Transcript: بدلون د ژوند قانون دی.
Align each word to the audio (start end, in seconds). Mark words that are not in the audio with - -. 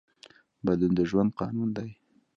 بدلون 0.65 0.91
د 0.95 0.99
ژوند 1.09 1.31
قانون 1.39 1.69
دی. 1.77 1.89